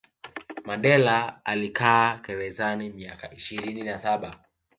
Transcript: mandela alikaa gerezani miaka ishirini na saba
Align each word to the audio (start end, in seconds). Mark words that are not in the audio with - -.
mandela 0.65 1.45
alikaa 1.45 2.17
gerezani 2.27 2.89
miaka 2.89 3.31
ishirini 3.33 3.83
na 3.83 3.97
saba 3.97 4.43